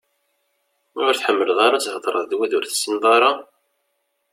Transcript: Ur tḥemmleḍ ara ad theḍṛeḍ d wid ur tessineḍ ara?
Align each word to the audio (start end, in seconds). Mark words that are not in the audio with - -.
Ur 1.03 1.11
tḥemmleḍ 1.15 1.59
ara 1.65 1.75
ad 1.77 1.83
theḍṛeḍ 1.85 2.25
d 2.29 2.31
wid 2.37 2.53
ur 2.57 2.65
tessineḍ 2.65 3.05
ara? 3.15 3.31